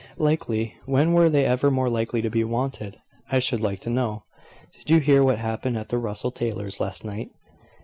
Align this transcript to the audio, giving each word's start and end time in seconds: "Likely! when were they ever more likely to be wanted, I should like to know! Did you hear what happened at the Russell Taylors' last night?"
"Likely! 0.17 0.73
when 0.87 1.13
were 1.13 1.29
they 1.29 1.45
ever 1.45 1.69
more 1.69 1.87
likely 1.87 2.23
to 2.23 2.29
be 2.31 2.43
wanted, 2.43 2.99
I 3.31 3.37
should 3.37 3.61
like 3.61 3.81
to 3.81 3.91
know! 3.91 4.23
Did 4.75 4.89
you 4.89 4.99
hear 4.99 5.23
what 5.23 5.37
happened 5.37 5.77
at 5.77 5.89
the 5.89 5.99
Russell 5.99 6.31
Taylors' 6.31 6.79
last 6.79 7.05
night?" 7.05 7.29